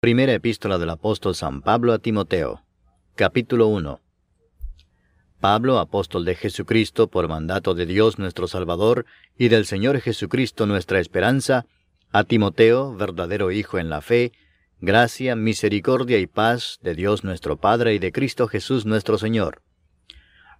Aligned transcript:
Primera 0.00 0.32
epístola 0.32 0.78
del 0.78 0.88
apóstol 0.88 1.34
San 1.34 1.60
Pablo 1.60 1.92
a 1.92 1.98
Timoteo, 1.98 2.62
capítulo 3.16 3.66
1. 3.66 4.00
Pablo, 5.40 5.78
apóstol 5.78 6.24
de 6.24 6.36
Jesucristo 6.36 7.08
por 7.08 7.28
mandato 7.28 7.74
de 7.74 7.84
Dios 7.84 8.18
nuestro 8.18 8.48
Salvador 8.48 9.04
y 9.36 9.48
del 9.48 9.66
Señor 9.66 10.00
Jesucristo 10.00 10.64
nuestra 10.64 11.00
esperanza, 11.00 11.66
a 12.12 12.24
Timoteo, 12.24 12.96
verdadero 12.96 13.50
Hijo 13.50 13.78
en 13.78 13.90
la 13.90 14.00
fe, 14.00 14.32
gracia, 14.80 15.36
misericordia 15.36 16.18
y 16.18 16.26
paz 16.26 16.78
de 16.80 16.94
Dios 16.94 17.22
nuestro 17.22 17.58
Padre 17.58 17.92
y 17.92 17.98
de 17.98 18.10
Cristo 18.10 18.48
Jesús 18.48 18.86
nuestro 18.86 19.18
Señor. 19.18 19.60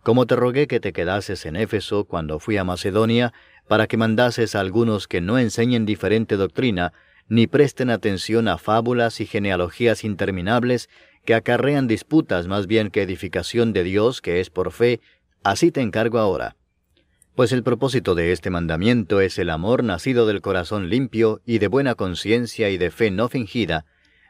Como 0.03 0.27
te 0.27 0.37
rogué 0.37 0.67
que 0.67 0.81
te 0.81 0.93
quedases 0.93 1.47
en 1.47 1.57
Éfeso 1.57 2.05
cuando 2.05 2.41
fui 2.41 2.59
a 2.59 2.65
Macedonia, 2.65 3.33
para 3.69 3.87
que 3.87 3.97
mandases 3.97 4.55
a 4.55 4.61
algunos 4.61 5.09
que 5.09 5.23
no 5.23 5.39
enseñen 5.39 5.87
diferente 5.87 6.37
doctrina, 6.37 6.93
ni 7.31 7.47
presten 7.47 7.91
atención 7.91 8.49
a 8.49 8.59
fábulas 8.59 9.21
y 9.21 9.27
genealogías 9.27 10.03
interminables 10.03 10.91
que 11.25 11.35
acarrean 11.35 11.87
disputas 11.87 12.49
más 12.49 12.67
bien 12.67 12.91
que 12.91 13.03
edificación 13.03 13.73
de 13.73 13.85
Dios 13.85 14.21
que 14.21 14.41
es 14.41 14.51
por 14.51 14.73
fe, 14.73 15.01
así 15.45 15.71
te 15.71 15.81
encargo 15.81 16.19
ahora. 16.19 16.57
Pues 17.37 17.53
el 17.53 17.63
propósito 17.63 18.17
de 18.17 18.33
este 18.33 18.51
mandamiento 18.51 19.21
es 19.21 19.39
el 19.39 19.49
amor 19.49 19.85
nacido 19.85 20.27
del 20.27 20.43
corazón 20.43 20.91
limpio 20.91 21.41
y 21.47 21.59
de 21.59 21.69
buena 21.69 21.95
conciencia 21.95 22.69
y 22.69 22.79
de 22.79 22.91
fe 22.91 23.13
no 23.13 23.29
fingida, 23.29 23.87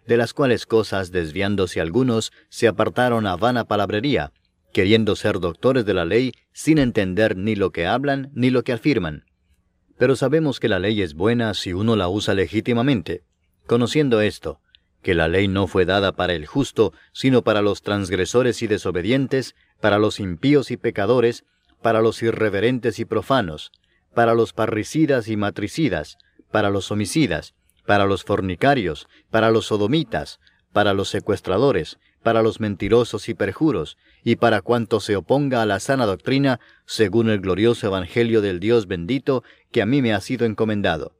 de 0.06 0.18
las 0.18 0.34
cuales 0.34 0.66
cosas 0.66 1.10
desviándose 1.10 1.80
algunos 1.80 2.32
se 2.50 2.68
apartaron 2.68 3.26
a 3.26 3.34
vana 3.36 3.64
palabrería, 3.64 4.30
queriendo 4.74 5.16
ser 5.16 5.40
doctores 5.40 5.86
de 5.86 5.94
la 5.94 6.04
ley 6.04 6.32
sin 6.52 6.76
entender 6.76 7.34
ni 7.34 7.56
lo 7.56 7.70
que 7.72 7.86
hablan 7.86 8.30
ni 8.34 8.50
lo 8.50 8.62
que 8.62 8.74
afirman. 8.74 9.24
Pero 10.00 10.16
sabemos 10.16 10.60
que 10.60 10.70
la 10.70 10.78
ley 10.78 11.02
es 11.02 11.12
buena 11.12 11.52
si 11.52 11.74
uno 11.74 11.94
la 11.94 12.08
usa 12.08 12.32
legítimamente. 12.32 13.22
Conociendo 13.66 14.22
esto, 14.22 14.58
que 15.02 15.14
la 15.14 15.28
ley 15.28 15.46
no 15.46 15.66
fue 15.66 15.84
dada 15.84 16.12
para 16.12 16.32
el 16.32 16.46
justo, 16.46 16.94
sino 17.12 17.42
para 17.42 17.60
los 17.60 17.82
transgresores 17.82 18.62
y 18.62 18.66
desobedientes, 18.66 19.54
para 19.78 19.98
los 19.98 20.18
impíos 20.18 20.70
y 20.70 20.78
pecadores, 20.78 21.44
para 21.82 22.00
los 22.00 22.22
irreverentes 22.22 22.98
y 22.98 23.04
profanos, 23.04 23.72
para 24.14 24.32
los 24.32 24.54
parricidas 24.54 25.28
y 25.28 25.36
matricidas, 25.36 26.16
para 26.50 26.70
los 26.70 26.90
homicidas, 26.90 27.54
para 27.84 28.06
los 28.06 28.24
fornicarios, 28.24 29.06
para 29.28 29.50
los 29.50 29.66
sodomitas, 29.66 30.40
para 30.72 30.94
los 30.94 31.10
secuestradores, 31.10 31.98
para 32.22 32.42
los 32.42 32.60
mentirosos 32.60 33.28
y 33.28 33.34
perjuros, 33.34 33.96
y 34.22 34.36
para 34.36 34.60
cuanto 34.60 35.00
se 35.00 35.16
oponga 35.16 35.62
a 35.62 35.66
la 35.66 35.80
sana 35.80 36.06
doctrina, 36.06 36.60
según 36.86 37.30
el 37.30 37.40
glorioso 37.40 37.86
Evangelio 37.86 38.40
del 38.40 38.60
Dios 38.60 38.86
bendito 38.86 39.42
que 39.72 39.82
a 39.82 39.86
mí 39.86 40.02
me 40.02 40.12
ha 40.12 40.20
sido 40.20 40.46
encomendado. 40.46 41.16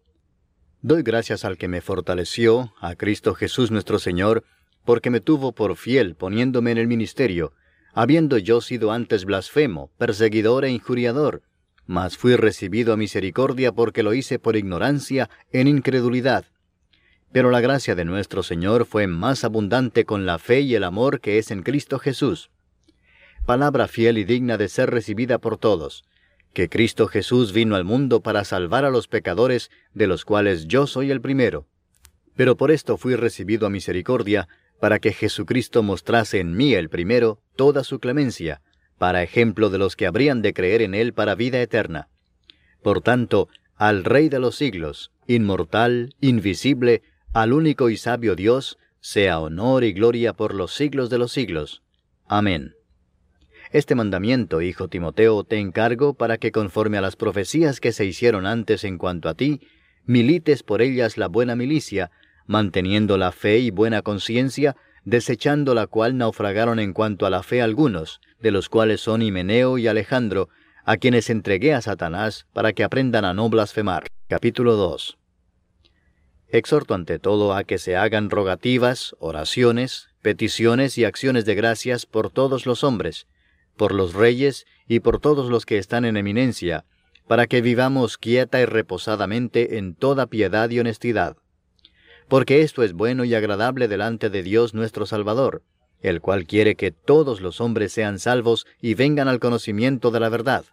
Doy 0.83 1.03
gracias 1.03 1.45
al 1.45 1.59
que 1.59 1.69
me 1.69 1.81
fortaleció, 1.81 2.73
a 2.81 2.95
Cristo 2.95 3.34
Jesús 3.34 3.71
nuestro 3.71 3.98
Señor, 3.98 4.45
porque 4.84 5.11
me 5.11 5.21
tuvo 5.21 5.53
por 5.53 5.77
fiel 5.77 6.15
poniéndome 6.15 6.71
en 6.71 6.78
el 6.78 6.87
ministerio, 6.87 7.53
habiendo 7.93 8.39
yo 8.39 8.61
sido 8.61 8.93
antes 8.93 9.25
blasfemo, 9.25 9.91
perseguidor 9.99 10.65
e 10.65 10.71
injuriador, 10.71 11.43
mas 11.87 12.17
fui 12.17 12.37
recibido 12.37 12.93
a 12.93 12.97
misericordia 12.97 13.72
porque 13.72 14.03
lo 14.03 14.15
hice 14.15 14.38
por 14.38 14.56
ignorancia, 14.56 15.28
en 15.53 15.67
incredulidad. 15.67 16.44
Pero 17.33 17.51
la 17.51 17.61
gracia 17.61 17.95
de 17.95 18.05
nuestro 18.05 18.43
Señor 18.43 18.87
fue 18.87 19.07
más 19.07 19.45
abundante 19.45 20.05
con 20.05 20.27
la 20.27 20.39
fe 20.39 20.61
y 20.61 20.75
el 20.75 20.85
amor 20.85 21.21
que 21.21 21.39
es 21.39 21.51
en 21.51 21.63
Cristo 21.63 21.99
Jesús. 21.99 22.51
Palabra 23.47 23.89
fiel 23.89 24.19
y 24.19 24.25
digna 24.25 24.57
de 24.59 24.69
ser 24.69 24.91
recibida 24.91 25.39
por 25.39 25.57
todos, 25.57 26.05
que 26.53 26.69
Cristo 26.69 27.07
Jesús 27.07 27.53
vino 27.53 27.77
al 27.77 27.85
mundo 27.85 28.21
para 28.21 28.45
salvar 28.45 28.85
a 28.85 28.91
los 28.91 29.07
pecadores, 29.07 29.71
de 29.95 30.07
los 30.07 30.25
cuales 30.25 30.67
yo 30.67 30.87
soy 30.87 31.11
el 31.11 31.21
primero. 31.21 31.67
Pero 32.35 32.57
por 32.57 32.71
esto 32.71 32.97
fui 32.97 33.15
recibido 33.15 33.67
a 33.67 33.71
misericordia, 33.71 34.49
para 34.81 34.99
que 34.99 35.12
Jesucristo 35.12 35.83
mostrase 35.83 36.41
en 36.41 36.57
mí 36.57 36.75
el 36.75 36.89
primero 36.89 37.41
toda 37.55 37.85
su 37.85 38.01
clemencia, 38.01 38.62
para 38.99 39.23
ejemplo 39.23 39.71
de 39.71 39.79
los 39.79 39.95
que 39.95 40.07
habrían 40.07 40.43
de 40.43 40.53
creer 40.53 40.83
en 40.83 40.95
él 40.95 41.12
para 41.12 41.35
vida 41.35 41.61
eterna. 41.61 42.09
Por 42.83 43.03
tanto, 43.03 43.49
al 43.77 44.05
Rey 44.05 44.29
de 44.29 44.39
los 44.39 44.57
siglos, 44.57 45.12
inmortal, 45.27 46.15
invisible, 46.21 47.03
al 47.33 47.53
único 47.53 47.91
y 47.91 47.97
sabio 47.97 48.35
Dios, 48.35 48.79
sea 49.01 49.39
honor 49.39 49.85
y 49.85 49.93
gloria 49.93 50.33
por 50.33 50.55
los 50.55 50.75
siglos 50.75 51.11
de 51.11 51.19
los 51.19 51.33
siglos. 51.33 51.83
Amén. 52.27 52.75
Este 53.73 53.95
mandamiento, 53.95 54.63
hijo 54.63 54.89
Timoteo, 54.89 55.45
te 55.45 55.59
encargo 55.59 56.15
para 56.15 56.39
que 56.39 56.51
conforme 56.51 56.99
a 56.99 57.01
las 57.01 57.15
profecías 57.15 57.79
que 57.79 57.93
se 57.93 58.05
hicieron 58.05 58.47
antes 58.47 58.83
en 58.83 58.99
cuanto 58.99 59.29
a 59.29 59.35
ti, 59.35 59.61
milites 60.05 60.65
por 60.65 60.83
ellas 60.83 61.17
la 61.17 61.29
buena 61.29 61.55
milicia, 61.55 62.11
manteniendo 62.47 63.17
la 63.17 63.31
fe 63.31 63.59
y 63.59 63.71
buena 63.71 64.03
conciencia, 64.03 64.77
desechando 65.05 65.75
la 65.75 65.87
cual 65.87 66.19
naufragaron 66.19 66.81
en 66.81 66.93
cuanto 66.93 67.27
a 67.27 67.31
la 67.31 67.45
fe 67.45 67.62
algunos, 67.62 68.21
de 68.41 68.51
los 68.51 68.69
cuales 68.69 69.01
son 69.01 69.23
Himeneo 69.23 69.79
y 69.79 69.87
Alejandro, 69.87 70.49
a 70.85 70.97
quienes 70.97 71.31
entregué 71.31 71.75
a 71.75 71.81
Satanás 71.81 72.47
para 72.53 72.73
que 72.73 72.83
aprendan 72.83 73.25
a 73.25 73.35
no 73.35 73.49
blasfemar. 73.49 74.09
Capítulo 74.27 74.75
2. 74.75 75.19
Exhorto 76.53 76.94
ante 76.94 77.19
todo 77.19 77.55
a 77.55 77.62
que 77.62 77.78
se 77.78 77.97
hagan 77.97 78.28
rogativas, 78.28 79.15
oraciones, 79.21 80.09
peticiones 80.21 80.99
y 80.99 81.05
acciones 81.05 81.44
de 81.44 81.55
gracias 81.55 82.06
por 82.06 82.31
todos 82.31 82.66
los 82.66 82.83
hombres, 82.83 83.28
por 83.77 83.94
los 83.94 84.15
reyes 84.15 84.66
y 84.88 85.00
por 85.00 85.21
todos 85.21 85.49
los 85.49 85.65
que 85.65 85.78
están 85.78 86.05
en 86.05 86.16
eminencia, 86.16 86.84
para 87.28 87.47
que 87.47 87.61
vivamos 87.61 88.19
quieta 88.19 88.61
y 88.61 88.65
reposadamente 88.65 89.78
en 89.78 89.94
toda 89.94 90.27
piedad 90.27 90.69
y 90.71 90.81
honestidad. 90.81 91.37
Porque 92.27 92.62
esto 92.62 92.82
es 92.82 92.93
bueno 92.93 93.25
y 93.25 93.34
agradable 93.34 93.87
delante 93.87 94.28
de 94.28 94.43
Dios 94.43 94.75
nuestro 94.75 95.06
Salvador, 95.06 95.62
el 96.03 96.21
cual 96.21 96.47
quiere 96.47 96.75
que 96.75 96.91
todos 96.91 97.41
los 97.41 97.61
hombres 97.61 97.93
sean 97.93 98.19
salvos 98.19 98.67
y 98.81 98.94
vengan 98.94 99.28
al 99.28 99.38
conocimiento 99.38 100.11
de 100.11 100.19
la 100.19 100.28
verdad. 100.28 100.65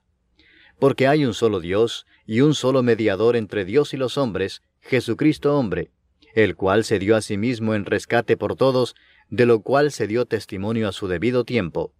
Porque 0.80 1.08
hay 1.08 1.24
un 1.26 1.36
solo 1.36 1.60
Dios 1.60 2.08
y 2.26 2.42
un 2.42 2.56
solo 2.56 2.82
mediador 2.82 3.36
entre 3.36 3.64
Dios 3.64 3.94
y 3.94 3.98
los 3.98 4.18
hombres, 4.18 4.62
Jesucristo 4.88 5.58
hombre, 5.58 5.92
el 6.34 6.56
cual 6.56 6.86
se 6.86 6.98
dio 6.98 7.18
a 7.18 7.22
sí 7.22 7.38
mismo 7.38 7.76
en 7.76 7.84
rescate 7.84 8.38
por 8.38 8.56
todos, 8.56 8.96
de 9.30 9.46
lo 9.46 9.62
cual 9.62 9.92
se 9.92 10.08
dio 10.08 10.26
testimonio 10.26 10.88
a 10.88 10.94
su 10.94 11.10
debido 11.10 11.44
tiempo. 11.44 11.92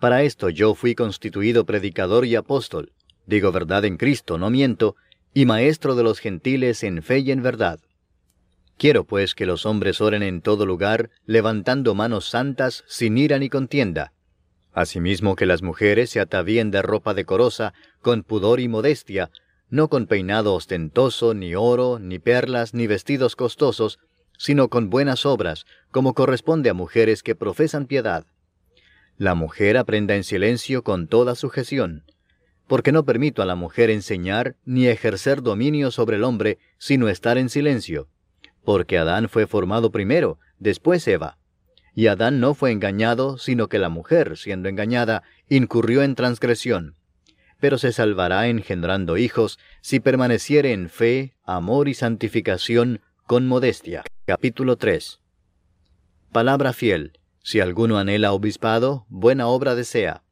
Para 0.00 0.22
esto 0.22 0.48
yo 0.48 0.74
fui 0.74 0.94
constituido 0.94 1.66
predicador 1.66 2.24
y 2.24 2.34
apóstol, 2.34 2.92
digo 3.26 3.52
verdad 3.52 3.84
en 3.84 3.98
Cristo, 3.98 4.38
no 4.38 4.48
miento, 4.48 4.96
y 5.34 5.44
maestro 5.44 5.94
de 5.96 6.02
los 6.02 6.18
gentiles 6.18 6.82
en 6.82 7.02
fe 7.02 7.18
y 7.18 7.30
en 7.30 7.42
verdad. 7.42 7.78
Quiero 8.78 9.04
pues 9.04 9.34
que 9.34 9.44
los 9.44 9.66
hombres 9.66 10.00
oren 10.00 10.22
en 10.22 10.40
todo 10.40 10.64
lugar, 10.64 11.10
levantando 11.26 11.94
manos 11.94 12.30
santas, 12.30 12.84
sin 12.86 13.18
ira 13.18 13.38
ni 13.38 13.50
contienda. 13.50 14.12
Asimismo 14.72 15.36
que 15.36 15.44
las 15.44 15.62
mujeres 15.62 16.08
se 16.08 16.20
atavíen 16.20 16.70
de 16.70 16.80
ropa 16.80 17.12
decorosa, 17.12 17.74
con 18.00 18.22
pudor 18.22 18.60
y 18.60 18.68
modestia, 18.68 19.30
no 19.70 19.88
con 19.88 20.06
peinado 20.06 20.54
ostentoso, 20.54 21.34
ni 21.34 21.54
oro, 21.54 21.98
ni 21.98 22.18
perlas, 22.18 22.74
ni 22.74 22.86
vestidos 22.86 23.36
costosos, 23.36 23.98
sino 24.38 24.68
con 24.68 24.88
buenas 24.88 25.26
obras, 25.26 25.66
como 25.90 26.14
corresponde 26.14 26.70
a 26.70 26.74
mujeres 26.74 27.22
que 27.22 27.34
profesan 27.34 27.86
piedad. 27.86 28.26
La 29.16 29.34
mujer 29.34 29.76
aprenda 29.76 30.14
en 30.14 30.24
silencio 30.24 30.84
con 30.84 31.08
toda 31.08 31.34
sujeción, 31.34 32.04
porque 32.68 32.92
no 32.92 33.04
permito 33.04 33.42
a 33.42 33.46
la 33.46 33.56
mujer 33.56 33.90
enseñar 33.90 34.54
ni 34.64 34.86
ejercer 34.86 35.42
dominio 35.42 35.90
sobre 35.90 36.16
el 36.16 36.24
hombre, 36.24 36.58
sino 36.78 37.08
estar 37.08 37.36
en 37.38 37.48
silencio. 37.48 38.08
Porque 38.62 38.98
Adán 38.98 39.28
fue 39.28 39.46
formado 39.46 39.90
primero, 39.90 40.38
después 40.58 41.08
Eva. 41.08 41.38
Y 41.94 42.06
Adán 42.06 42.38
no 42.38 42.54
fue 42.54 42.70
engañado, 42.70 43.38
sino 43.38 43.68
que 43.68 43.78
la 43.78 43.88
mujer, 43.88 44.36
siendo 44.36 44.68
engañada, 44.68 45.24
incurrió 45.48 46.02
en 46.02 46.14
transgresión. 46.14 46.94
Pero 47.60 47.78
se 47.78 47.92
salvará 47.92 48.48
engendrando 48.48 49.16
hijos, 49.16 49.58
si 49.80 50.00
permaneciere 50.00 50.72
en 50.72 50.88
fe, 50.88 51.34
amor 51.44 51.88
y 51.88 51.94
santificación, 51.94 53.00
con 53.26 53.46
modestia. 53.46 54.04
Capítulo 54.26 54.76
3. 54.76 55.20
Palabra 56.32 56.72
fiel 56.72 57.18
si 57.48 57.60
alguno 57.60 57.96
anhela 57.96 58.34
obispado, 58.34 59.06
buena 59.08 59.46
obra 59.46 59.74
desea. 59.74 60.22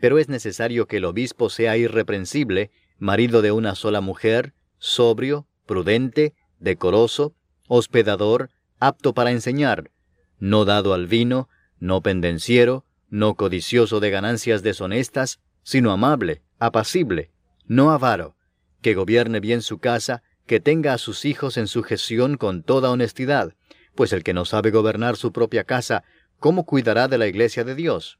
Pero 0.00 0.18
es 0.18 0.28
necesario 0.28 0.86
que 0.86 0.96
el 0.96 1.04
obispo 1.04 1.50
sea 1.50 1.76
irreprensible, 1.76 2.72
marido 2.98 3.42
de 3.42 3.52
una 3.52 3.76
sola 3.76 4.00
mujer, 4.00 4.54
sobrio, 4.78 5.46
prudente, 5.66 6.34
decoroso, 6.58 7.36
hospedador, 7.68 8.50
apto 8.80 9.14
para 9.14 9.30
enseñar, 9.30 9.92
no 10.40 10.64
dado 10.64 10.94
al 10.94 11.06
vino, 11.06 11.48
no 11.78 12.00
pendenciero, 12.00 12.84
no 13.08 13.36
codicioso 13.36 14.00
de 14.00 14.10
ganancias 14.10 14.64
deshonestas, 14.64 15.38
sino 15.62 15.92
amable, 15.92 16.42
apacible, 16.58 17.30
no 17.66 17.90
avaro, 17.90 18.36
que 18.82 18.94
gobierne 18.94 19.40
bien 19.40 19.62
su 19.62 19.78
casa, 19.78 20.22
que 20.46 20.60
tenga 20.60 20.94
a 20.94 20.98
sus 20.98 21.24
hijos 21.24 21.56
en 21.56 21.66
sujeción 21.66 22.36
con 22.36 22.62
toda 22.62 22.90
honestidad, 22.90 23.54
pues 23.94 24.12
el 24.12 24.22
que 24.24 24.34
no 24.34 24.44
sabe 24.44 24.70
gobernar 24.70 25.16
su 25.16 25.32
propia 25.32 25.64
casa, 25.64 26.04
¿cómo 26.38 26.64
cuidará 26.64 27.08
de 27.08 27.18
la 27.18 27.26
iglesia 27.26 27.64
de 27.64 27.74
Dios? 27.74 28.18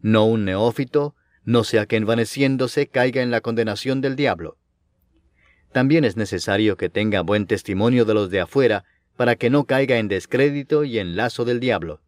No 0.00 0.26
un 0.26 0.44
neófito, 0.44 1.14
no 1.44 1.64
sea 1.64 1.86
que 1.86 1.96
envaneciéndose 1.96 2.88
caiga 2.88 3.22
en 3.22 3.30
la 3.30 3.40
condenación 3.40 4.00
del 4.00 4.16
diablo. 4.16 4.58
También 5.72 6.04
es 6.04 6.16
necesario 6.16 6.76
que 6.76 6.88
tenga 6.88 7.22
buen 7.22 7.46
testimonio 7.46 8.04
de 8.04 8.14
los 8.14 8.30
de 8.30 8.40
afuera, 8.40 8.84
para 9.16 9.36
que 9.36 9.48
no 9.48 9.64
caiga 9.64 9.98
en 9.98 10.08
descrédito 10.08 10.84
y 10.84 10.98
en 10.98 11.16
lazo 11.16 11.44
del 11.44 11.60
diablo. 11.60 12.02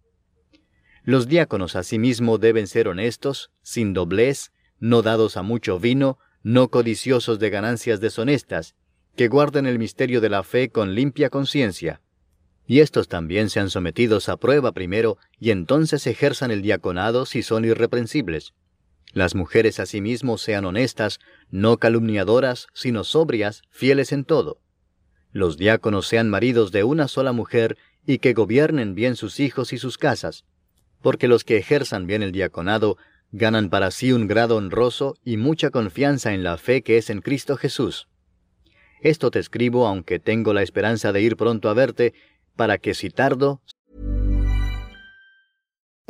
Los 1.05 1.27
diáconos 1.27 1.77
asimismo 1.77 2.37
deben 2.39 2.67
ser 2.67 2.89
honestos, 2.89 3.51
sin 3.63 3.95
doblez, 3.95 4.53
no 4.81 5.03
dados 5.03 5.37
a 5.37 5.43
mucho 5.43 5.79
vino, 5.79 6.19
no 6.43 6.69
codiciosos 6.69 7.39
de 7.39 7.51
ganancias 7.51 8.01
deshonestas, 8.01 8.75
que 9.17 9.29
guarden 9.29 9.67
el 9.67 9.79
misterio 9.79 10.21
de 10.21 10.29
la 10.29 10.43
fe 10.43 10.71
con 10.71 10.95
limpia 10.95 11.31
conciencia. 11.31 12.01
Y 12.67 12.81
estos 12.81 13.09
también 13.09 13.51
sean 13.51 13.71
sometidos 13.71 14.29
a 14.29 14.37
prueba 14.37 14.73
primero, 14.73 15.19
y 15.41 15.51
entonces 15.51 16.07
ejerzan 16.07 16.51
el 16.51 16.63
diaconado 16.63 17.27
si 17.27 17.43
son 17.43 17.65
irreprensibles. 17.65 18.53
Las 19.13 19.35
mujeres 19.35 19.81
asimismo 19.81 20.37
sean 20.39 20.67
honestas, 20.67 21.19
no 21.51 21.79
calumniadoras, 21.79 22.67
sino 22.75 23.05
sobrias, 23.05 23.63
fieles 23.71 24.13
en 24.13 24.25
todo. 24.25 24.61
Los 25.33 25.57
diáconos 25.57 26.07
sean 26.07 26.29
maridos 26.29 26.73
de 26.73 26.85
una 26.85 27.09
sola 27.09 27.33
mujer, 27.33 27.77
y 28.07 28.19
que 28.19 28.35
gobiernen 28.35 28.95
bien 28.95 29.17
sus 29.17 29.41
hijos 29.41 29.73
y 29.73 29.79
sus 29.79 29.99
casas, 29.99 30.45
porque 31.03 31.29
los 31.29 31.45
que 31.45 31.57
ejerzan 31.57 32.07
bien 32.07 32.23
el 32.23 32.33
diaconado 32.33 32.97
ganan 33.33 33.71
para 33.71 33.91
sí 33.91 34.13
un 34.13 34.27
grado 34.27 34.57
honroso 34.57 35.15
y 35.25 35.37
mucha 35.37 35.71
confianza 35.71 36.33
en 36.33 36.43
la 36.43 36.57
fe 36.57 36.83
que 36.83 36.97
es 36.99 37.11
en 37.11 37.21
Cristo 37.21 37.57
Jesús. 37.57 38.09
Esto 39.01 39.31
te 39.31 39.39
escribo 39.39 39.87
aunque 39.87 40.19
tengo 40.19 40.53
la 40.53 40.63
esperanza 40.63 41.13
de 41.13 41.23
ir 41.23 41.37
pronto 41.37 41.69
a 41.69 41.75
verte, 41.75 42.15
para 42.57 42.79
que 42.79 42.95
si 42.95 43.11
tardo... 43.11 43.61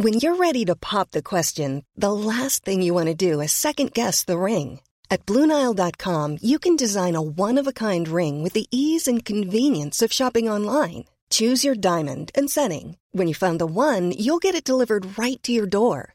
When 0.00 0.20
you're 0.20 0.37
ready 0.37 0.65
to 0.65 0.76
pop 0.76 1.11
the 1.11 1.23
question, 1.23 1.85
the 1.97 2.12
last 2.12 2.65
thing 2.65 2.82
you 2.82 2.94
want 2.94 3.09
to 3.09 3.15
do 3.15 3.41
is 3.41 3.50
second 3.50 3.93
guess 3.93 4.25
the 4.25 4.38
ring. 4.38 4.81
At 5.11 5.26
BlueNile.com 5.26 6.38
you 6.41 6.59
can 6.59 6.76
design 6.76 7.17
a 7.17 7.21
one-of-a-kind 7.21 8.06
ring 8.09 8.43
with 8.43 8.53
the 8.53 8.69
ease 8.71 9.09
and 9.09 9.25
convenience 9.25 10.00
of 10.00 10.12
shopping 10.12 10.49
online. 10.49 11.06
Choose 11.31 11.64
your 11.64 11.75
diamond 11.75 12.31
and 12.35 12.49
setting. 12.49 12.97
When 13.12 13.26
you 13.26 13.35
find 13.35 13.59
the 13.59 13.67
one, 13.67 14.12
you'll 14.12 14.38
get 14.38 14.55
it 14.55 14.64
delivered 14.64 15.19
right 15.19 15.43
to 15.43 15.53
your 15.53 15.67
door. 15.67 16.14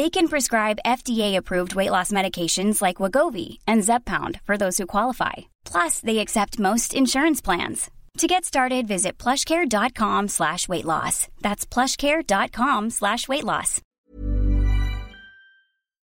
They 0.00 0.08
can 0.08 0.28
prescribe 0.28 0.86
FDA-approved 0.86 1.74
weight 1.74 1.90
loss 1.90 2.10
medications 2.10 2.80
like 2.80 3.02
Wagovi 3.02 3.58
and 3.66 3.82
Zepbound 3.82 4.40
for 4.46 4.56
those 4.56 4.78
who 4.78 4.86
qualify. 4.86 5.50
Plus, 5.66 6.00
they 6.00 6.20
accept 6.20 6.58
most 6.58 6.94
insurance 6.94 7.42
plans. 7.42 7.90
To 8.16 8.26
get 8.26 8.46
started, 8.46 8.88
visit 8.88 9.18
plushcare.com 9.18 10.28
slash 10.28 10.66
weight 10.68 10.86
loss. 10.86 11.28
That's 11.42 11.66
plushcare.com 11.66 12.88
slash 12.88 13.28
weight 13.28 13.44
loss. 13.44 13.82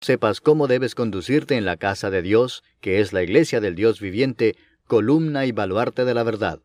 Sepas 0.00 0.40
cómo 0.40 0.66
debes 0.66 0.94
conducirte 0.94 1.58
en 1.58 1.66
la 1.66 1.76
casa 1.76 2.08
de 2.08 2.22
Dios, 2.22 2.62
que 2.80 3.00
es 3.00 3.12
la 3.12 3.22
iglesia 3.22 3.60
del 3.60 3.74
Dios 3.74 4.00
viviente, 4.00 4.56
columna 4.86 5.44
y 5.44 5.52
baluarte 5.52 6.06
de 6.06 6.14
la 6.14 6.22
verdad. 6.22 6.60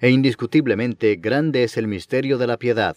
e 0.00 0.10
indiscutiblemente 0.10 1.14
grande 1.14 1.62
es 1.62 1.76
el 1.76 1.86
misterio 1.86 2.38
de 2.38 2.48
la 2.48 2.56
piedad. 2.56 2.96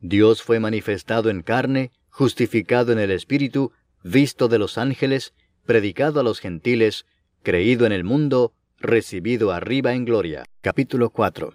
Dios 0.00 0.44
fue 0.44 0.60
manifestado 0.60 1.28
en 1.28 1.42
carne, 1.42 1.90
justificado 2.18 2.90
en 2.90 2.98
el 2.98 3.12
Espíritu, 3.12 3.70
visto 4.02 4.48
de 4.48 4.58
los 4.58 4.76
ángeles, 4.76 5.34
predicado 5.64 6.18
a 6.18 6.24
los 6.24 6.40
gentiles, 6.40 7.06
creído 7.44 7.86
en 7.86 7.92
el 7.92 8.02
mundo, 8.02 8.52
recibido 8.80 9.52
arriba 9.52 9.94
en 9.94 10.04
gloria. 10.04 10.44
Capítulo 10.60 11.10
4 11.10 11.54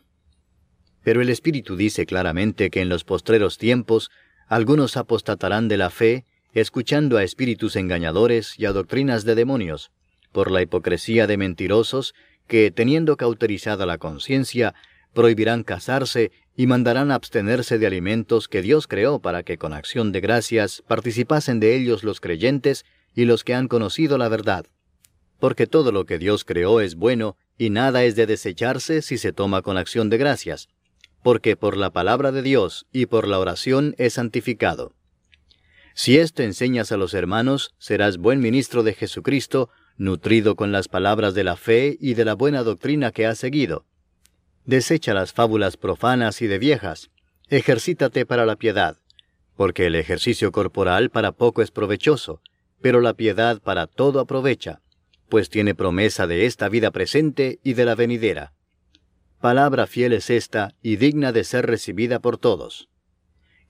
Pero 1.04 1.22
el 1.22 1.28
Espíritu 1.28 1.76
dice 1.76 2.06
claramente 2.06 2.70
que 2.70 2.80
en 2.80 2.88
los 2.88 3.04
postreros 3.04 3.58
tiempos 3.58 4.10
algunos 4.48 4.96
apostatarán 4.96 5.68
de 5.68 5.76
la 5.76 5.90
fe, 5.90 6.24
escuchando 6.54 7.18
a 7.18 7.24
espíritus 7.24 7.76
engañadores 7.76 8.58
y 8.58 8.66
a 8.66 8.72
doctrinas 8.72 9.26
de 9.26 9.36
demonios, 9.36 9.92
por 10.32 10.50
la 10.50 10.62
hipocresía 10.62 11.28
de 11.28 11.36
mentirosos 11.36 12.16
que, 12.48 12.72
teniendo 12.72 13.18
cauterizada 13.18 13.86
la 13.86 13.98
conciencia, 13.98 14.76
prohibirán 15.14 15.64
casarse 15.64 16.32
y 16.56 16.68
mandarán 16.68 17.12
abstenerse 17.12 17.80
de 17.80 17.88
alimentos 17.88 18.48
que 18.48 18.62
Dios 18.62 18.88
creó 18.88 19.20
para 19.20 19.44
que 19.44 19.58
con 19.58 19.74
acción 19.74 20.12
de 20.12 20.22
gracias 20.22 20.84
participasen 20.88 21.60
de 21.60 21.76
ellos 21.76 22.04
los 22.04 22.20
creyentes 22.20 22.86
y 23.16 23.26
los 23.26 23.44
que 23.44 23.54
han 23.54 23.68
conocido 23.68 24.18
la 24.18 24.30
verdad. 24.30 24.66
Porque 25.40 25.68
todo 25.68 25.92
lo 25.92 26.06
que 26.06 26.20
Dios 26.20 26.46
creó 26.46 26.80
es 26.80 26.96
bueno 26.96 27.38
y 27.58 27.70
nada 27.70 28.04
es 28.04 28.16
de 28.16 28.28
desecharse 28.28 29.02
si 29.02 29.18
se 29.18 29.34
toma 29.34 29.62
con 29.62 29.78
acción 29.78 30.10
de 30.10 30.18
gracias, 30.18 30.70
porque 31.22 31.56
por 31.56 31.78
la 31.78 31.92
palabra 31.92 32.32
de 32.32 32.42
Dios 32.42 32.86
y 32.92 33.08
por 33.08 33.28
la 33.28 33.40
oración 33.40 33.96
es 33.98 34.14
santificado. 34.14 34.94
Si 35.96 36.18
esto 36.18 36.42
enseñas 36.42 36.92
a 36.92 36.98
los 36.98 37.14
hermanos, 37.14 37.74
serás 37.78 38.18
buen 38.18 38.40
ministro 38.40 38.84
de 38.84 38.94
Jesucristo, 38.94 39.70
nutrido 39.96 40.56
con 40.56 40.72
las 40.72 40.88
palabras 40.88 41.36
de 41.36 41.44
la 41.44 41.56
fe 41.56 41.98
y 42.00 42.16
de 42.16 42.26
la 42.26 42.34
buena 42.34 42.64
doctrina 42.64 43.12
que 43.12 43.28
has 43.28 43.38
seguido. 43.38 43.86
Desecha 44.66 45.14
las 45.14 45.34
fábulas 45.34 45.76
profanas 45.76 46.42
y 46.42 46.48
de 46.48 46.58
viejas, 46.58 47.12
ejercítate 47.50 48.26
para 48.26 48.46
la 48.46 48.56
piedad, 48.56 48.98
porque 49.58 49.88
el 49.88 49.96
ejercicio 49.96 50.54
corporal 50.54 51.10
para 51.10 51.34
poco 51.34 51.62
es 51.62 51.70
provechoso, 51.70 52.42
pero 52.82 53.02
la 53.02 53.14
piedad 53.14 53.62
para 53.62 53.88
todo 53.88 54.22
aprovecha, 54.22 54.82
pues 55.28 55.50
tiene 55.50 55.76
promesa 55.76 56.28
de 56.28 56.46
esta 56.46 56.70
vida 56.70 56.92
presente 56.92 57.60
y 57.64 57.74
de 57.74 57.86
la 57.86 57.96
venidera. 57.96 58.54
Palabra 59.42 59.86
fiel 59.86 60.14
es 60.14 60.30
esta 60.30 60.76
y 60.82 60.96
digna 60.96 61.34
de 61.34 61.44
ser 61.44 61.66
recibida 61.66 62.20
por 62.20 62.38
todos. 62.38 62.88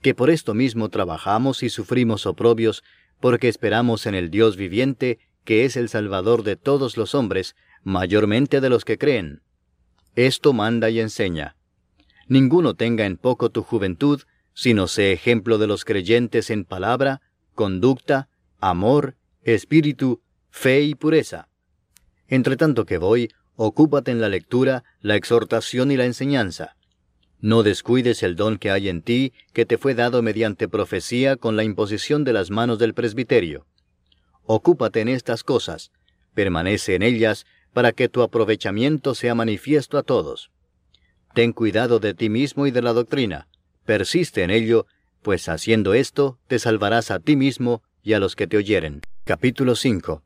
Que 0.00 0.14
por 0.14 0.30
esto 0.30 0.54
mismo 0.54 0.90
trabajamos 0.90 1.64
y 1.64 1.70
sufrimos 1.70 2.26
oprobios, 2.26 2.84
porque 3.18 3.48
esperamos 3.48 4.06
en 4.06 4.14
el 4.14 4.30
Dios 4.30 4.56
viviente, 4.56 5.18
que 5.44 5.64
es 5.64 5.76
el 5.76 5.88
Salvador 5.88 6.44
de 6.44 6.54
todos 6.54 6.96
los 6.96 7.16
hombres, 7.16 7.56
mayormente 7.82 8.60
de 8.60 8.68
los 8.68 8.84
que 8.84 8.98
creen. 8.98 9.42
Esto 10.16 10.52
manda 10.52 10.90
y 10.90 11.00
enseña. 11.00 11.56
Ninguno 12.28 12.74
tenga 12.74 13.04
en 13.04 13.16
poco 13.16 13.50
tu 13.50 13.62
juventud, 13.62 14.22
sino 14.54 14.86
sé 14.86 15.12
ejemplo 15.12 15.58
de 15.58 15.66
los 15.66 15.84
creyentes 15.84 16.50
en 16.50 16.64
palabra, 16.64 17.20
conducta, 17.54 18.28
amor, 18.60 19.16
espíritu, 19.42 20.22
fe 20.50 20.82
y 20.82 20.94
pureza. 20.94 21.48
Entre 22.28 22.56
tanto 22.56 22.86
que 22.86 22.98
voy, 22.98 23.30
ocúpate 23.56 24.10
en 24.10 24.20
la 24.20 24.28
lectura, 24.28 24.84
la 25.00 25.16
exhortación 25.16 25.90
y 25.90 25.96
la 25.96 26.06
enseñanza. 26.06 26.76
No 27.40 27.62
descuides 27.62 28.22
el 28.22 28.36
don 28.36 28.56
que 28.56 28.70
hay 28.70 28.88
en 28.88 29.02
ti, 29.02 29.32
que 29.52 29.66
te 29.66 29.76
fue 29.76 29.94
dado 29.94 30.22
mediante 30.22 30.68
profecía 30.68 31.36
con 31.36 31.56
la 31.56 31.64
imposición 31.64 32.24
de 32.24 32.32
las 32.32 32.50
manos 32.50 32.78
del 32.78 32.94
presbiterio. 32.94 33.66
Ocúpate 34.44 35.00
en 35.00 35.08
estas 35.08 35.42
cosas, 35.42 35.90
permanece 36.32 36.94
en 36.94 37.02
ellas, 37.02 37.44
para 37.74 37.92
que 37.92 38.08
tu 38.08 38.22
aprovechamiento 38.22 39.14
sea 39.14 39.34
manifiesto 39.34 39.98
a 39.98 40.02
todos. 40.02 40.50
Ten 41.34 41.52
cuidado 41.52 41.98
de 41.98 42.14
ti 42.14 42.30
mismo 42.30 42.66
y 42.66 42.70
de 42.70 42.80
la 42.80 42.94
doctrina, 42.94 43.48
persiste 43.84 44.42
en 44.42 44.50
ello, 44.50 44.86
pues 45.20 45.50
haciendo 45.50 45.92
esto 45.92 46.38
te 46.46 46.58
salvarás 46.58 47.10
a 47.10 47.18
ti 47.18 47.36
mismo 47.36 47.82
y 48.02 48.14
a 48.14 48.18
los 48.18 48.36
que 48.36 48.46
te 48.46 48.56
oyeren. 48.56 49.02
Capítulo 49.24 49.74
5 49.74 50.22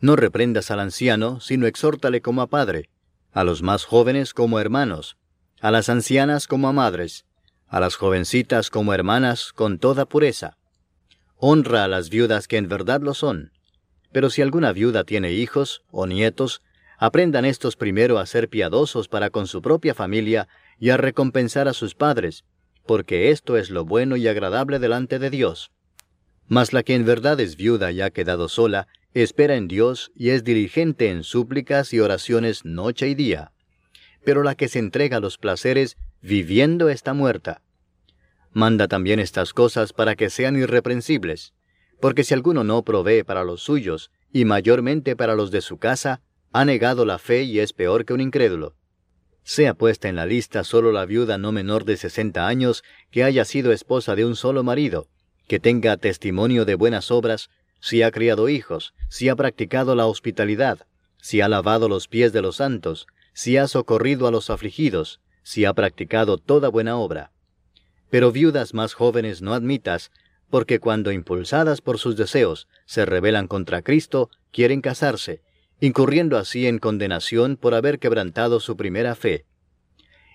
No 0.00 0.16
reprendas 0.16 0.72
al 0.72 0.80
anciano, 0.80 1.40
sino 1.40 1.66
exhórtale 1.66 2.20
como 2.20 2.42
a 2.42 2.48
padre, 2.48 2.90
a 3.30 3.44
los 3.44 3.62
más 3.62 3.84
jóvenes 3.84 4.34
como 4.34 4.58
hermanos, 4.58 5.16
a 5.60 5.70
las 5.70 5.88
ancianas 5.88 6.48
como 6.48 6.66
a 6.66 6.72
madres, 6.72 7.24
a 7.68 7.78
las 7.78 7.94
jovencitas 7.94 8.70
como 8.70 8.92
hermanas 8.92 9.52
con 9.52 9.78
toda 9.78 10.06
pureza 10.06 10.56
honra 11.46 11.84
a 11.84 11.88
las 11.88 12.08
viudas 12.08 12.48
que 12.48 12.56
en 12.56 12.68
verdad 12.68 13.02
lo 13.02 13.12
son. 13.12 13.52
Pero 14.14 14.30
si 14.30 14.40
alguna 14.40 14.72
viuda 14.72 15.04
tiene 15.04 15.32
hijos 15.32 15.82
o 15.90 16.06
nietos, 16.06 16.62
Aprendan 16.98 17.44
estos 17.44 17.76
primero 17.76 18.18
a 18.18 18.26
ser 18.26 18.48
piadosos 18.48 19.08
para 19.08 19.30
con 19.30 19.46
su 19.46 19.62
propia 19.62 19.94
familia 19.94 20.48
y 20.78 20.90
a 20.90 20.96
recompensar 20.96 21.68
a 21.68 21.72
sus 21.72 21.94
padres, 21.94 22.44
porque 22.86 23.30
esto 23.30 23.56
es 23.56 23.70
lo 23.70 23.84
bueno 23.84 24.16
y 24.16 24.28
agradable 24.28 24.78
delante 24.78 25.18
de 25.18 25.30
Dios. 25.30 25.70
Mas 26.46 26.72
la 26.72 26.82
que 26.82 26.94
en 26.94 27.04
verdad 27.04 27.40
es 27.40 27.56
viuda 27.56 27.90
y 27.90 28.00
ha 28.00 28.10
quedado 28.10 28.48
sola, 28.48 28.86
espera 29.12 29.56
en 29.56 29.68
Dios 29.68 30.12
y 30.14 30.30
es 30.30 30.44
diligente 30.44 31.10
en 31.10 31.24
súplicas 31.24 31.92
y 31.92 32.00
oraciones 32.00 32.64
noche 32.64 33.08
y 33.08 33.14
día. 33.14 33.52
Pero 34.24 34.42
la 34.42 34.54
que 34.54 34.68
se 34.68 34.78
entrega 34.78 35.18
a 35.18 35.20
los 35.20 35.38
placeres, 35.38 35.96
viviendo 36.22 36.88
está 36.88 37.12
muerta. 37.12 37.60
Manda 38.52 38.88
también 38.88 39.18
estas 39.18 39.52
cosas 39.52 39.92
para 39.92 40.14
que 40.14 40.30
sean 40.30 40.56
irreprensibles, 40.56 41.52
porque 42.00 42.24
si 42.24 42.34
alguno 42.34 42.64
no 42.64 42.82
provee 42.82 43.22
para 43.22 43.44
los 43.44 43.62
suyos, 43.62 44.10
y 44.32 44.44
mayormente 44.44 45.16
para 45.16 45.34
los 45.34 45.50
de 45.50 45.60
su 45.60 45.78
casa, 45.78 46.20
ha 46.52 46.64
negado 46.64 47.04
la 47.04 47.18
fe 47.18 47.42
y 47.42 47.60
es 47.60 47.72
peor 47.72 48.04
que 48.04 48.12
un 48.12 48.20
incrédulo. 48.20 48.74
Sea 49.42 49.74
puesta 49.74 50.08
en 50.08 50.16
la 50.16 50.24
lista 50.24 50.64
solo 50.64 50.90
la 50.90 51.04
viuda 51.04 51.36
no 51.36 51.52
menor 51.52 51.84
de 51.84 51.96
sesenta 51.96 52.46
años 52.46 52.82
que 53.10 53.24
haya 53.24 53.44
sido 53.44 53.72
esposa 53.72 54.14
de 54.14 54.24
un 54.24 54.36
solo 54.36 54.62
marido, 54.62 55.06
que 55.46 55.60
tenga 55.60 55.96
testimonio 55.96 56.64
de 56.64 56.74
buenas 56.74 57.10
obras, 57.10 57.50
si 57.80 58.02
ha 58.02 58.10
criado 58.10 58.48
hijos, 58.48 58.94
si 59.08 59.28
ha 59.28 59.36
practicado 59.36 59.94
la 59.94 60.06
hospitalidad, 60.06 60.86
si 61.20 61.42
ha 61.42 61.48
lavado 61.48 61.88
los 61.88 62.08
pies 62.08 62.32
de 62.32 62.40
los 62.40 62.56
santos, 62.56 63.06
si 63.34 63.58
ha 63.58 63.68
socorrido 63.68 64.26
a 64.26 64.30
los 64.30 64.48
afligidos, 64.48 65.20
si 65.42 65.66
ha 65.66 65.74
practicado 65.74 66.38
toda 66.38 66.70
buena 66.70 66.96
obra. 66.96 67.30
Pero 68.08 68.32
viudas 68.32 68.72
más 68.72 68.94
jóvenes 68.94 69.42
no 69.42 69.52
admitas, 69.52 70.10
porque 70.54 70.78
cuando 70.78 71.10
impulsadas 71.10 71.80
por 71.80 71.98
sus 71.98 72.14
deseos 72.16 72.68
se 72.86 73.04
rebelan 73.04 73.48
contra 73.48 73.82
Cristo, 73.82 74.30
quieren 74.52 74.82
casarse, 74.82 75.42
incurriendo 75.80 76.38
así 76.38 76.68
en 76.68 76.78
condenación 76.78 77.56
por 77.56 77.74
haber 77.74 77.98
quebrantado 77.98 78.60
su 78.60 78.76
primera 78.76 79.16
fe. 79.16 79.46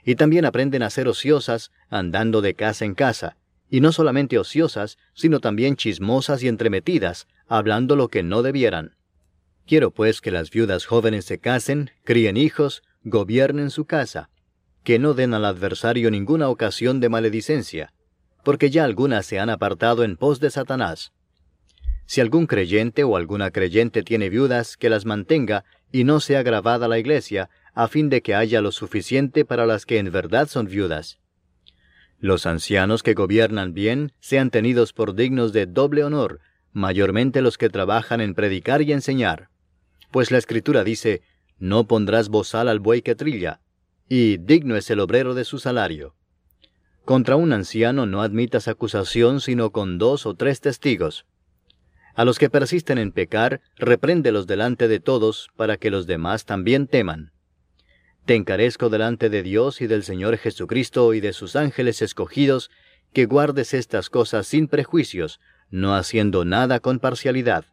Y 0.04 0.16
también 0.16 0.44
aprenden 0.44 0.84
a 0.84 0.90
ser 0.90 1.08
ociosas, 1.08 1.72
andando 1.90 2.42
de 2.42 2.54
casa 2.54 2.84
en 2.84 2.96
casa, 2.96 3.38
y 3.70 3.80
no 3.80 3.94
solamente 3.94 4.38
ociosas, 4.38 4.98
sino 5.14 5.40
también 5.40 5.78
chismosas 5.78 6.44
y 6.44 6.50
entremetidas, 6.50 7.30
hablando 7.48 7.96
lo 7.96 8.10
que 8.10 8.22
no 8.22 8.42
debieran. 8.42 8.98
Quiero 9.66 9.92
pues 9.92 10.20
que 10.20 10.32
las 10.32 10.50
viudas 10.52 10.86
jóvenes 10.86 11.24
se 11.24 11.40
casen, 11.40 11.92
críen 12.04 12.36
hijos, 12.36 12.84
gobiernen 13.04 13.70
su 13.70 13.86
casa, 13.86 14.30
que 14.84 15.00
no 15.00 15.14
den 15.14 15.34
al 15.34 15.46
adversario 15.46 16.12
ninguna 16.12 16.50
ocasión 16.50 17.00
de 17.00 17.08
maledicencia, 17.08 17.94
porque 18.44 18.70
ya 18.70 18.84
algunas 18.84 19.26
se 19.26 19.40
han 19.40 19.50
apartado 19.50 20.04
en 20.04 20.18
pos 20.18 20.40
de 20.40 20.50
Satanás. 20.50 21.12
Si 22.06 22.22
algún 22.22 22.48
creyente 22.48 23.04
o 23.04 23.16
alguna 23.16 23.52
creyente 23.52 24.02
tiene 24.02 24.30
viudas, 24.30 24.78
que 24.78 24.90
las 24.90 25.06
mantenga 25.06 25.64
y 25.92 26.04
no 26.04 26.20
sea 26.20 26.42
grabada 26.42 26.88
la 26.88 26.98
iglesia, 26.98 27.50
a 27.74 27.88
fin 27.88 28.10
de 28.10 28.22
que 28.22 28.36
haya 28.36 28.62
lo 28.62 28.72
suficiente 28.72 29.46
para 29.46 29.66
las 29.66 29.86
que 29.86 30.00
en 30.00 30.12
verdad 30.12 30.48
son 30.48 30.66
viudas. 30.66 31.20
Los 32.18 32.46
ancianos 32.46 33.04
que 33.04 33.14
gobiernan 33.14 33.74
bien 33.74 34.12
sean 34.20 34.50
tenidos 34.50 34.92
por 34.92 35.16
dignos 35.16 35.54
de 35.54 35.68
doble 35.68 36.04
honor, 36.04 36.42
mayormente 36.74 37.42
los 37.42 37.58
que 37.58 37.70
trabajan 37.70 38.22
en 38.22 38.34
predicar 38.34 38.82
y 38.82 38.92
enseñar. 38.92 39.50
Pues 40.12 40.32
la 40.32 40.38
Escritura 40.38 40.84
dice, 40.84 41.22
No 41.58 41.88
pondrás 41.88 42.30
bozal 42.30 42.68
al 42.68 42.80
buey 42.80 43.02
que 43.02 43.16
trilla, 43.16 43.62
y 44.10 44.38
digno 44.38 44.76
es 44.76 44.90
el 44.90 45.00
obrero 45.00 45.34
de 45.36 45.46
su 45.46 45.60
salario. 45.60 46.16
Contra 47.10 47.38
un 47.38 47.54
anciano 47.54 48.06
no 48.06 48.22
admitas 48.22 48.68
acusación 48.68 49.42
sino 49.42 49.72
con 49.72 49.98
dos 49.98 50.28
o 50.28 50.36
tres 50.36 50.62
testigos. 50.62 51.26
A 52.14 52.24
los 52.24 52.38
que 52.38 52.52
persisten 52.52 53.00
en 53.00 53.12
pecar, 53.12 53.62
repréndelos 53.78 54.46
delante 54.46 54.88
de 54.88 55.00
todos, 55.00 55.50
para 55.56 55.78
que 55.78 55.90
los 55.90 56.06
demás 56.06 56.46
también 56.46 56.86
teman. 56.86 57.32
Te 58.26 58.36
encarezco 58.36 58.90
delante 58.90 59.32
de 59.32 59.42
Dios 59.42 59.82
y 59.82 59.88
del 59.88 60.04
Señor 60.04 60.38
Jesucristo 60.38 61.16
y 61.16 61.20
de 61.20 61.34
sus 61.34 61.56
ángeles 61.56 62.04
escogidos, 62.04 62.70
que 63.12 63.26
guardes 63.26 63.74
estas 63.74 64.12
cosas 64.12 64.46
sin 64.46 64.68
prejuicios, 64.68 65.40
no 65.72 65.96
haciendo 65.96 66.46
nada 66.46 66.80
con 66.80 67.00
parcialidad. 67.00 67.66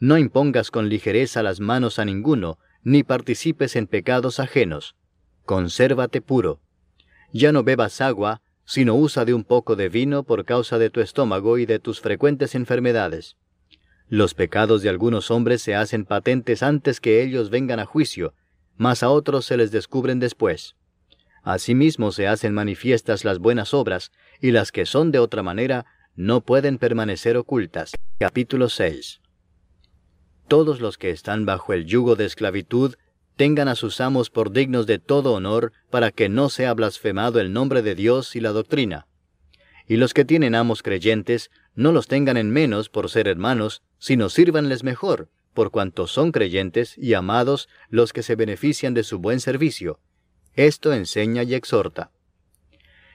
No 0.00 0.16
impongas 0.16 0.70
con 0.70 0.88
ligereza 0.88 1.42
las 1.42 1.60
manos 1.60 1.98
a 1.98 2.06
ninguno, 2.06 2.56
ni 2.82 3.02
participes 3.02 3.76
en 3.76 3.86
pecados 3.86 4.40
ajenos. 4.40 4.96
Consérvate 5.44 6.22
puro. 6.22 6.62
Ya 7.30 7.52
no 7.52 7.62
bebas 7.62 8.00
agua, 8.00 8.40
sino 8.64 8.94
usa 8.94 9.24
de 9.24 9.34
un 9.34 9.44
poco 9.44 9.76
de 9.76 9.88
vino 9.88 10.22
por 10.22 10.44
causa 10.44 10.78
de 10.78 10.90
tu 10.90 11.00
estómago 11.00 11.58
y 11.58 11.66
de 11.66 11.78
tus 11.78 12.00
frecuentes 12.00 12.54
enfermedades. 12.54 13.36
Los 14.08 14.34
pecados 14.34 14.82
de 14.82 14.88
algunos 14.88 15.30
hombres 15.30 15.62
se 15.62 15.74
hacen 15.74 16.04
patentes 16.04 16.62
antes 16.62 17.00
que 17.00 17.22
ellos 17.22 17.50
vengan 17.50 17.80
a 17.80 17.86
juicio, 17.86 18.34
mas 18.76 19.02
a 19.02 19.10
otros 19.10 19.46
se 19.46 19.56
les 19.56 19.70
descubren 19.70 20.20
después. 20.20 20.76
Asimismo 21.42 22.12
se 22.12 22.26
hacen 22.26 22.54
manifiestas 22.54 23.24
las 23.24 23.38
buenas 23.38 23.74
obras, 23.74 24.12
y 24.40 24.50
las 24.50 24.72
que 24.72 24.86
son 24.86 25.10
de 25.10 25.18
otra 25.18 25.42
manera 25.42 25.86
no 26.16 26.42
pueden 26.42 26.78
permanecer 26.78 27.36
ocultas. 27.36 27.92
Capítulo 28.18 28.68
6 28.68 29.20
Todos 30.48 30.80
los 30.80 30.96
que 30.96 31.10
están 31.10 31.44
bajo 31.44 31.72
el 31.72 31.84
yugo 31.86 32.16
de 32.16 32.24
esclavitud 32.24 32.94
tengan 33.36 33.68
a 33.68 33.74
sus 33.74 34.00
amos 34.00 34.30
por 34.30 34.52
dignos 34.52 34.86
de 34.86 34.98
todo 34.98 35.32
honor, 35.32 35.72
para 35.90 36.10
que 36.10 36.28
no 36.28 36.48
sea 36.48 36.74
blasfemado 36.74 37.40
el 37.40 37.52
nombre 37.52 37.82
de 37.82 37.94
Dios 37.94 38.36
y 38.36 38.40
la 38.40 38.52
doctrina. 38.52 39.06
Y 39.86 39.96
los 39.96 40.14
que 40.14 40.24
tienen 40.24 40.54
amos 40.54 40.82
creyentes, 40.82 41.50
no 41.74 41.92
los 41.92 42.06
tengan 42.06 42.36
en 42.36 42.50
menos 42.50 42.88
por 42.88 43.10
ser 43.10 43.28
hermanos, 43.28 43.82
sino 43.98 44.28
sírvanles 44.28 44.84
mejor, 44.84 45.28
por 45.52 45.70
cuanto 45.70 46.06
son 46.06 46.32
creyentes 46.32 46.96
y 46.96 47.14
amados 47.14 47.68
los 47.88 48.12
que 48.12 48.22
se 48.22 48.36
benefician 48.36 48.94
de 48.94 49.04
su 49.04 49.18
buen 49.18 49.40
servicio. 49.40 50.00
Esto 50.54 50.92
enseña 50.92 51.42
y 51.42 51.54
exhorta. 51.54 52.10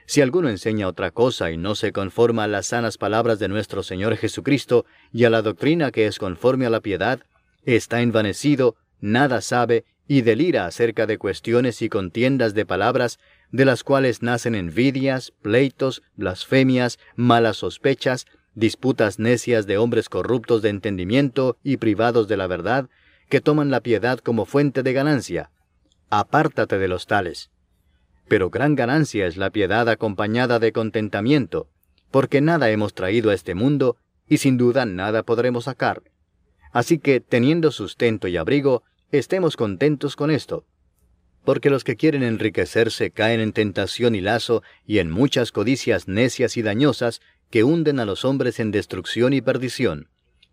Si 0.06 0.20
alguno 0.20 0.48
enseña 0.48 0.88
otra 0.88 1.12
cosa 1.12 1.52
y 1.52 1.56
no 1.56 1.74
se 1.74 1.92
conforma 1.92 2.44
a 2.44 2.48
las 2.48 2.66
sanas 2.66 2.98
palabras 2.98 3.38
de 3.38 3.48
nuestro 3.48 3.82
Señor 3.82 4.16
Jesucristo 4.16 4.84
y 5.12 5.24
a 5.24 5.30
la 5.30 5.40
doctrina 5.40 5.92
que 5.92 6.06
es 6.06 6.18
conforme 6.18 6.66
a 6.66 6.70
la 6.70 6.80
piedad, 6.80 7.20
está 7.64 8.02
envanecido, 8.02 8.76
nada 9.00 9.40
sabe 9.40 9.84
y 10.10 10.22
delira 10.22 10.66
acerca 10.66 11.06
de 11.06 11.18
cuestiones 11.18 11.82
y 11.82 11.88
contiendas 11.88 12.52
de 12.52 12.66
palabras, 12.66 13.20
de 13.52 13.64
las 13.64 13.84
cuales 13.84 14.22
nacen 14.22 14.56
envidias, 14.56 15.32
pleitos, 15.40 16.02
blasfemias, 16.16 16.98
malas 17.14 17.58
sospechas, 17.58 18.26
disputas 18.56 19.20
necias 19.20 19.68
de 19.68 19.78
hombres 19.78 20.08
corruptos 20.08 20.62
de 20.62 20.70
entendimiento 20.70 21.58
y 21.62 21.76
privados 21.76 22.26
de 22.26 22.36
la 22.36 22.48
verdad, 22.48 22.88
que 23.28 23.40
toman 23.40 23.70
la 23.70 23.82
piedad 23.82 24.18
como 24.18 24.46
fuente 24.46 24.82
de 24.82 24.92
ganancia. 24.92 25.52
Apártate 26.10 26.78
de 26.78 26.88
los 26.88 27.06
tales. 27.06 27.52
Pero 28.26 28.50
gran 28.50 28.74
ganancia 28.74 29.28
es 29.28 29.36
la 29.36 29.50
piedad 29.50 29.88
acompañada 29.88 30.58
de 30.58 30.72
contentamiento, 30.72 31.68
porque 32.10 32.40
nada 32.40 32.68
hemos 32.70 32.94
traído 32.94 33.30
a 33.30 33.34
este 33.34 33.54
mundo, 33.54 33.96
y 34.28 34.38
sin 34.38 34.56
duda 34.56 34.86
nada 34.86 35.22
podremos 35.22 35.66
sacar. 35.66 36.02
Así 36.72 36.98
que, 36.98 37.20
teniendo 37.20 37.70
sustento 37.70 38.26
y 38.26 38.36
abrigo, 38.36 38.82
estemos 39.12 39.56
contentos 39.56 40.16
con 40.16 40.30
esto. 40.30 40.64
Porque 41.44 41.70
los 41.70 41.84
que 41.84 41.96
quieren 41.96 42.22
enriquecerse 42.22 43.10
caen 43.10 43.40
en 43.40 43.52
tentación 43.52 44.14
y 44.14 44.20
lazo 44.20 44.62
y 44.86 44.98
en 44.98 45.10
muchas 45.10 45.52
codicias 45.52 46.06
necias 46.06 46.56
y 46.56 46.62
dañosas 46.62 47.20
que 47.50 47.64
hunden 47.64 47.98
a 47.98 48.04
los 48.04 48.24
hombres 48.24 48.60
en 48.60 48.70
destrucción 48.70 49.32
y 49.32 49.40
perdición. 49.40 50.08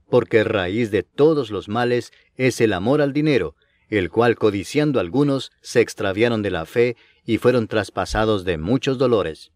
Porque 0.09 0.43
raíz 0.43 0.89
de 0.89 1.03
todos 1.03 1.51
los 1.51 1.67
males 1.67 2.13
es 2.35 2.61
el 2.61 2.73
amor 2.73 3.01
al 3.01 3.13
dinero, 3.13 3.55
el 3.89 4.09
cual 4.09 4.35
codiciando 4.35 4.99
algunos 4.99 5.51
se 5.61 5.81
extraviaron 5.81 6.41
de 6.41 6.51
la 6.51 6.65
fe 6.65 6.95
y 7.25 7.37
fueron 7.37 7.67
traspasados 7.67 8.45
de 8.45 8.57
muchos 8.57 8.97
dolores. 8.97 9.51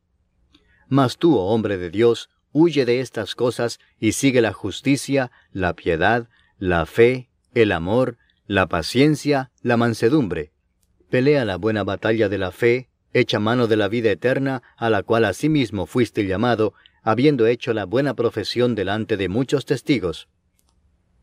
Mas 0.87 1.17
tú, 1.17 1.37
oh 1.37 1.53
hombre 1.53 1.77
de 1.77 1.89
Dios, 1.89 2.29
huye 2.51 2.85
de 2.85 2.99
estas 2.99 3.35
cosas 3.35 3.79
y 3.99 4.11
sigue 4.11 4.41
la 4.41 4.51
justicia, 4.51 5.31
la 5.51 5.73
piedad, 5.73 6.27
la 6.57 6.85
fe, 6.85 7.29
el 7.53 7.71
amor, 7.71 8.17
la 8.51 8.67
paciencia, 8.67 9.49
la 9.61 9.77
mansedumbre. 9.77 10.51
Pelea 11.09 11.45
la 11.45 11.55
buena 11.55 11.85
batalla 11.85 12.27
de 12.27 12.37
la 12.37 12.51
fe, 12.51 12.89
echa 13.13 13.39
mano 13.39 13.67
de 13.67 13.77
la 13.77 13.87
vida 13.87 14.11
eterna, 14.11 14.61
a 14.75 14.89
la 14.89 15.03
cual 15.03 15.23
asimismo 15.23 15.85
fuiste 15.85 16.25
llamado, 16.25 16.73
habiendo 17.01 17.47
hecho 17.47 17.73
la 17.73 17.85
buena 17.85 18.13
profesión 18.13 18.75
delante 18.75 19.15
de 19.15 19.29
muchos 19.29 19.65
testigos. 19.65 20.27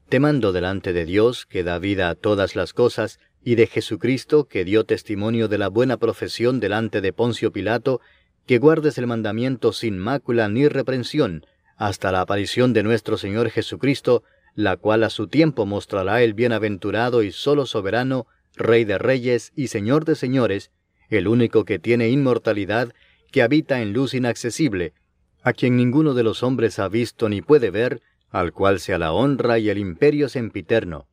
Te 0.09 0.21
mando 0.21 0.53
delante 0.53 0.95
de 0.95 1.05
Dios, 1.05 1.45
que 1.45 1.65
da 1.65 1.79
vida 1.79 2.09
a 2.09 2.15
todas 2.15 2.57
las 2.57 2.73
cosas, 2.73 3.21
y 3.45 3.57
de 3.57 3.67
Jesucristo, 3.67 4.49
que 4.49 4.65
dio 4.65 4.85
testimonio 4.85 5.49
de 5.49 5.59
la 5.59 5.69
buena 5.69 5.99
profesión 5.99 6.61
delante 6.61 7.03
de 7.03 7.13
Poncio 7.13 7.53
Pilato, 7.53 8.01
que 8.47 8.57
guardes 8.57 8.97
el 8.97 9.07
mandamiento 9.07 9.75
sin 9.75 9.99
mácula 9.99 10.49
ni 10.49 10.67
reprensión, 10.67 11.45
hasta 11.77 12.11
la 12.11 12.23
aparición 12.23 12.73
de 12.73 12.85
nuestro 12.85 13.19
Señor 13.19 13.51
Jesucristo, 13.51 14.25
la 14.55 14.77
cual 14.77 15.05
a 15.05 15.11
su 15.11 15.29
tiempo 15.29 15.67
mostrará 15.67 16.23
el 16.23 16.35
bienaventurado 16.35 17.23
y 17.23 17.33
solo 17.33 17.67
soberano, 17.67 18.27
Rey 18.57 18.85
de 18.85 18.99
reyes 18.99 19.53
y 19.55 19.69
Señor 19.69 20.05
de 20.05 20.17
señores, 20.17 20.73
el 21.11 21.29
único 21.29 21.65
que 21.65 21.79
tiene 21.79 22.09
inmortalidad, 22.09 22.93
que 23.31 23.43
habita 23.43 23.81
en 23.83 23.93
luz 23.93 24.15
inaccesible, 24.15 24.95
a 25.43 25.53
quien 25.53 25.77
ninguno 25.77 26.15
de 26.15 26.25
los 26.25 26.43
hombres 26.43 26.79
ha 26.79 26.89
visto 26.89 27.29
ni 27.29 27.41
puede 27.41 27.71
ver, 27.71 28.03
al 28.31 28.53
cual 28.53 28.81
sea 28.81 28.99
la 28.99 29.13
honra 29.13 29.59
y 29.59 29.71
el 29.71 29.79
imperio 29.79 30.29
sempiterno. 30.29 31.07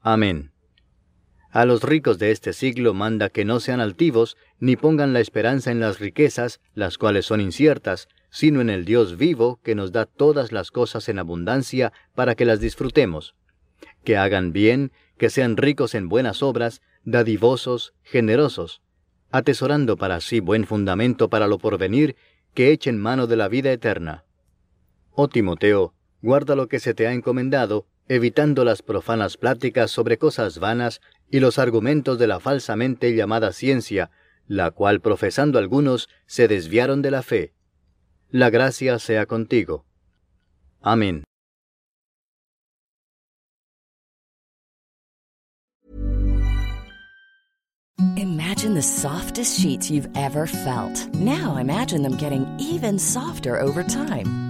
Amén. 0.00 0.52
A 1.50 1.64
los 1.64 1.82
ricos 1.82 2.18
de 2.18 2.30
este 2.30 2.52
siglo 2.52 2.94
manda 2.94 3.28
que 3.28 3.44
no 3.44 3.58
sean 3.58 3.80
altivos, 3.80 4.36
ni 4.60 4.76
pongan 4.76 5.12
la 5.12 5.20
esperanza 5.20 5.72
en 5.72 5.80
las 5.80 5.98
riquezas, 5.98 6.60
las 6.74 6.96
cuales 6.96 7.26
son 7.26 7.40
inciertas, 7.40 8.08
sino 8.30 8.60
en 8.60 8.70
el 8.70 8.84
Dios 8.84 9.16
vivo, 9.16 9.60
que 9.62 9.74
nos 9.74 9.92
da 9.92 10.06
todas 10.06 10.52
las 10.52 10.70
cosas 10.70 11.08
en 11.08 11.18
abundancia 11.18 11.92
para 12.14 12.34
que 12.34 12.44
las 12.44 12.60
disfrutemos. 12.60 13.34
Que 14.04 14.16
hagan 14.16 14.52
bien, 14.52 14.92
que 15.18 15.30
sean 15.30 15.56
ricos 15.56 15.94
en 15.94 16.08
buenas 16.08 16.42
obras, 16.42 16.80
dadivosos, 17.04 17.94
generosos, 18.02 18.82
atesorando 19.30 19.96
para 19.96 20.20
sí 20.20 20.40
buen 20.40 20.66
fundamento 20.66 21.28
para 21.28 21.46
lo 21.46 21.58
porvenir, 21.58 22.16
que 22.54 22.72
echen 22.72 22.98
mano 22.98 23.26
de 23.26 23.36
la 23.36 23.48
vida 23.48 23.72
eterna. 23.72 24.24
Oh 25.10 25.28
Timoteo, 25.28 25.94
guarda 26.22 26.56
lo 26.56 26.68
que 26.68 26.80
se 26.80 26.94
te 26.94 27.06
ha 27.06 27.12
encomendado, 27.12 27.86
evitando 28.08 28.64
las 28.64 28.82
profanas 28.82 29.36
pláticas 29.36 29.90
sobre 29.90 30.18
cosas 30.18 30.58
vanas 30.58 31.00
y 31.30 31.40
los 31.40 31.58
argumentos 31.58 32.18
de 32.18 32.26
la 32.26 32.40
falsamente 32.40 33.14
llamada 33.14 33.52
ciencia, 33.52 34.10
la 34.46 34.72
cual 34.72 35.00
profesando 35.00 35.58
algunos 35.58 36.08
se 36.26 36.48
desviaron 36.48 37.02
de 37.02 37.10
la 37.12 37.22
fe. 37.22 37.52
La 38.32 38.48
gracia 38.48 38.98
sea 39.00 39.26
contigo. 39.26 39.84
Amén. 40.82 41.24
Imagine 48.16 48.74
the 48.74 48.82
softest 48.82 49.58
sheets 49.60 49.90
you've 49.90 50.08
ever 50.16 50.46
felt. 50.46 51.08
Now 51.14 51.56
imagine 51.56 52.02
them 52.02 52.16
getting 52.16 52.46
even 52.58 52.98
softer 52.98 53.58
over 53.60 53.82
time. 53.82 54.49